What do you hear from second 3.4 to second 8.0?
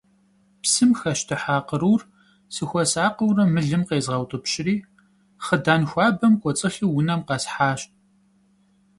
мылым къезгъэутӏыпщри, хъыдан хуабэм кӏуэцӏылъу унэм къэсхьащ.